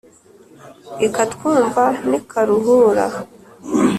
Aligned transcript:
ikatwumva 1.07 1.81
n'i 2.07 2.19
karuhura. 2.31 3.05